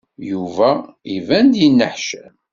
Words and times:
Yuba 0.29 0.69
iban-d 1.15 1.53
yenneḥcam. 1.61 2.33